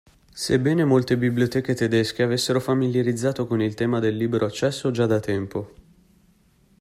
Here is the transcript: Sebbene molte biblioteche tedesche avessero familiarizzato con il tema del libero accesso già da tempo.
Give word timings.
Sebbene 0.33 0.83
molte 0.83 1.15
biblioteche 1.15 1.75
tedesche 1.75 2.23
avessero 2.23 2.59
familiarizzato 2.59 3.45
con 3.45 3.61
il 3.61 3.75
tema 3.75 3.99
del 3.99 4.15
libero 4.17 4.47
accesso 4.47 4.89
già 4.89 5.05
da 5.05 5.19
tempo. 5.19 5.73